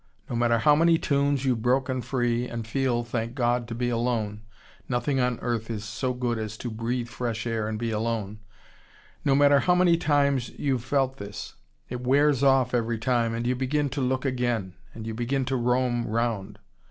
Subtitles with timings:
[0.31, 4.41] No matter how many tunes you've broken free, and feel, thank God to be alone
[4.89, 8.39] (nothing on earth is so good as to breathe fresh air and be alone),
[9.23, 11.53] no matter how many times you've felt this
[11.87, 15.55] it wears off every time, and you begin to look again and you begin to
[15.55, 16.57] roam round.